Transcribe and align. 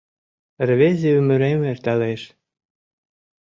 Рвезе 0.67 1.09
ӱмырем 1.19 1.59
эрталеш! 1.71 2.21